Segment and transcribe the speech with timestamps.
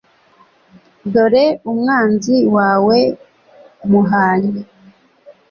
[1.13, 2.99] dore umwanzi wawe
[3.89, 4.61] muhanye